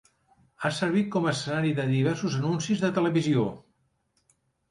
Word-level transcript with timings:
Ha 0.61 0.69
servit 0.77 1.11
com 1.15 1.27
a 1.27 1.33
escenari 1.33 1.75
de 1.81 1.85
diversos 1.91 2.39
anuncis 2.39 2.81
de 2.87 2.91
televisió. 2.97 3.47